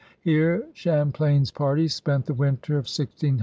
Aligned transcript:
Here 0.21 0.65
Champlain's 0.73 1.51
party 1.51 1.87
spent 1.87 2.25
the 2.25 2.33
winter 2.33 2.73
of 2.73 2.89
1608 2.89 2.89
1609. 3.33 3.39